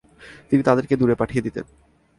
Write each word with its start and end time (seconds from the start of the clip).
তিনি 0.49 0.61
তাদেরকে 0.63 0.93
দূরে 0.97 1.15
পাঠিয়ে 1.15 1.45
দিতেন। 1.45 1.65